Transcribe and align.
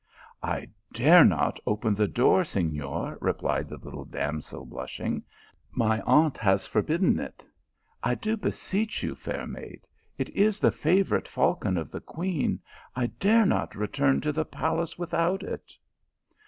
"I 0.41 0.67
dare 0.91 1.23
not 1.23 1.59
open 1.67 1.93
the 1.93 2.07
door, 2.07 2.41
Seiior," 2.41 3.19
replied 3.21 3.69
the 3.69 3.77
little 3.77 4.03
damsel, 4.05 4.65
blushing;" 4.65 5.21
my 5.85 6.01
aunt 6.07 6.39
has 6.39 6.65
forbidden 6.65 7.19
it."" 7.19 7.45
I 8.03 8.15
do 8.15 8.35
beseech 8.35 9.03
you, 9.03 9.13
fair 9.13 9.45
maid; 9.45 9.85
it 10.17 10.31
is 10.31 10.59
the 10.59 10.71
favourite 10.71 11.27
falcon 11.27 11.77
of 11.77 11.91
the 11.91 12.01
queen; 12.01 12.61
I 12.95 13.11
dare 13.19 13.45
not 13.45 13.75
return 13.75 14.21
to 14.21 14.31
the 14.31 14.43
palace 14.43 14.97
without 14.97 15.43
it." 15.43 15.71